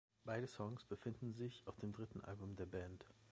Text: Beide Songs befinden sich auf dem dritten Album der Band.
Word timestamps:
Beide 0.23 0.47
Songs 0.47 0.83
befinden 0.83 1.31
sich 1.35 1.61
auf 1.67 1.77
dem 1.77 1.93
dritten 1.93 2.21
Album 2.21 2.55
der 2.55 2.65
Band. 2.65 3.05